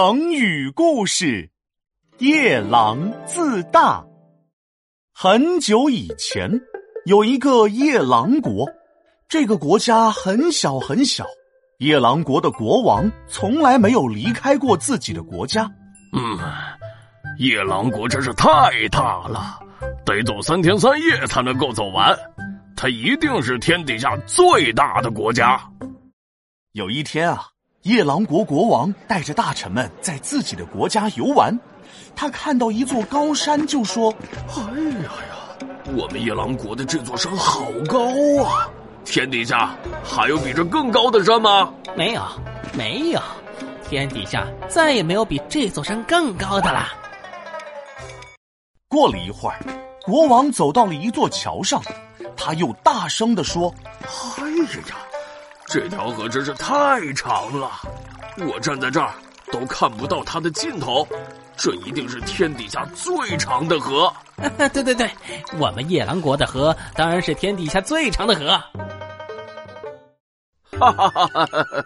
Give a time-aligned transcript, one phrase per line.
[0.00, 1.50] 成语故事：
[2.18, 4.06] 夜郎自大。
[5.12, 6.48] 很久以前，
[7.04, 8.64] 有一个夜郎国，
[9.28, 11.26] 这个国家很小很小。
[11.78, 15.68] 夜郎国的国王从来没有离开过自己的国家。
[16.16, 16.38] 嗯，
[17.38, 19.58] 夜郎国真是太大了，
[20.06, 22.16] 得走三天三夜才能够走完。
[22.76, 25.60] 它一定是天底下最大的国家。
[26.70, 27.48] 有一天啊。
[27.82, 31.56] 夜郎国国王带着大臣们在自己的国家游玩，
[32.16, 34.12] 他看到一座高山，就说
[34.50, 35.66] ：“哎呀呀，
[35.96, 38.00] 我们夜郎国的这座山好高
[38.42, 38.68] 啊！
[39.04, 41.72] 天底下还有比这更高的山吗？
[41.96, 42.22] 没有，
[42.76, 43.22] 没有，
[43.88, 46.88] 天底下再也没有比这座山更高的了。”
[48.90, 49.60] 过了一会儿，
[50.02, 51.80] 国王走到了一座桥上，
[52.36, 53.72] 他又大声的说
[54.36, 54.50] ：“哎
[54.88, 54.96] 呀！”
[55.70, 57.70] 这条河真是太长了，
[58.38, 59.12] 我站在这儿
[59.52, 61.06] 都看不到它的尽头。
[61.56, 64.10] 这一定是天底下最长的河。
[64.72, 65.10] 对对对，
[65.58, 68.46] 我们夜郎国的河当然是天底下最长的河。
[70.78, 71.82] 哈哈哈哈哈！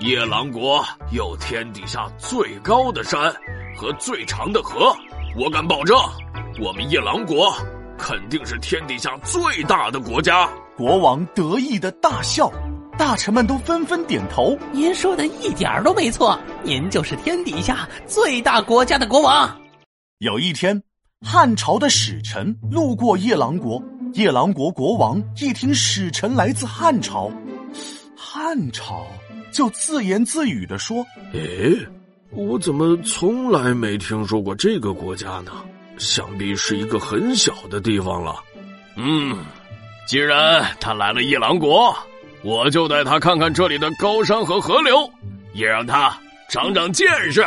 [0.00, 3.34] 夜郎国有天底下最高的山
[3.74, 4.94] 和最长的河，
[5.36, 5.96] 我敢保证，
[6.60, 7.52] 我们夜郎国
[7.98, 10.48] 肯定是天底下最大的国家。
[10.76, 12.52] 国王得意的大笑。
[12.98, 14.56] 大臣们都纷纷点头。
[14.72, 19.60] 您说的一点儿都没错，您就是天底下最大国家的国王。
[20.18, 20.82] 有一天，
[21.20, 23.82] 汉朝的使臣路过夜郎国，
[24.14, 27.30] 夜郎国国王一听使臣来自汉朝，
[28.16, 29.06] 汉朝
[29.52, 31.76] 就自言自语的说：“诶，
[32.30, 35.52] 我怎么从来没听说过这个国家呢？
[35.98, 38.36] 想必是一个很小的地方了。”
[38.96, 39.36] 嗯，
[40.08, 41.94] 既然他来了夜郎国。
[42.46, 45.10] 我就带他看看这里的高山和河流，
[45.52, 46.16] 也让他
[46.48, 47.44] 长长见识。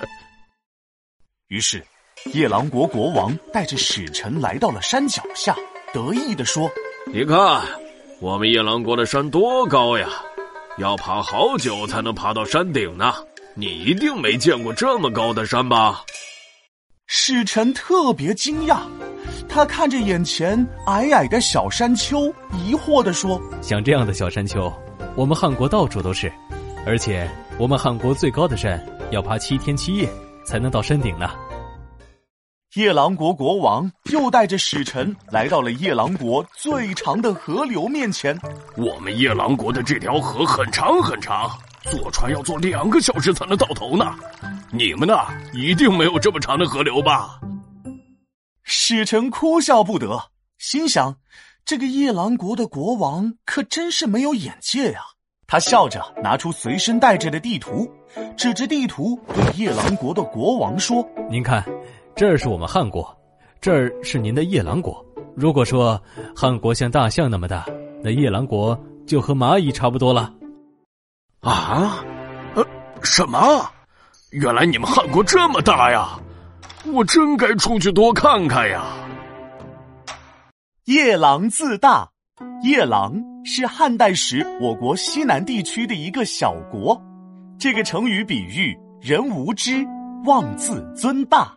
[1.48, 1.82] 于是，
[2.34, 5.56] 夜郎国国王带着使臣来到了山脚下，
[5.94, 6.70] 得意的说
[7.10, 7.62] ：“你看，
[8.20, 10.06] 我们夜郎国的山多高呀！
[10.76, 13.14] 要爬好久才能爬到山顶呢。
[13.54, 16.04] 你一定没见过这么高的山吧？”
[17.08, 18.80] 使臣特别惊讶。
[19.48, 24.72] 他看着眼前矮矮的小山丘，疑惑地说：“像这样的小山丘，
[25.14, 26.32] 我们汉国到处都是，
[26.86, 27.28] 而且
[27.58, 30.08] 我们汉国最高的山要爬七天七夜
[30.44, 31.30] 才能到山顶呢。”
[32.74, 38.34] 夜郎国国王又带着使臣来到了夜郎国最长的河流面前。
[38.78, 41.50] 我们夜郎国的这条河很长很长，
[41.82, 44.14] 坐船要坐两个小时才能到头呢。
[44.70, 45.22] 你们那
[45.52, 47.38] 一定没有这么长的河流吧？
[48.74, 51.16] 使臣哭笑不得，心想
[51.62, 55.02] ：“这个夜郎国的国王可真是没有眼界呀！”
[55.46, 57.86] 他笑着拿出随身带着的地图，
[58.34, 61.62] 指着地图对夜郎国的国王说：“您看，
[62.16, 63.14] 这儿是我们汉国，
[63.60, 65.04] 这儿是您的夜郎国。
[65.36, 66.02] 如果说
[66.34, 67.66] 汉国像大象那么大，
[68.02, 70.32] 那夜郎国就和蚂蚁差不多了。”
[71.40, 72.02] 啊？
[72.54, 72.66] 呃，
[73.02, 73.70] 什么？
[74.30, 76.18] 原来你们汉国这么大呀！
[76.84, 78.82] 我真该出去多看看呀！
[80.86, 82.10] 夜郎自大，
[82.64, 87.00] 夜郎是汉代时我国西南地区的一个小国。
[87.56, 89.86] 这个成语比喻人无知，
[90.24, 91.56] 妄自尊大。